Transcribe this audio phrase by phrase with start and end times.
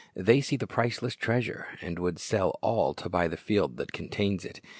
[0.15, 4.43] They see the priceless treasure, and would sell all to buy the field that contains
[4.45, 4.59] it.